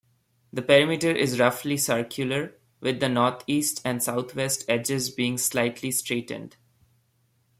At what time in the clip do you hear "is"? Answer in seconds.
1.11-1.39